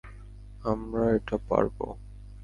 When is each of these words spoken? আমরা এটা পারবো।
আমরা 0.63 1.03
এটা 1.11 1.37
পারবো। 1.49 1.85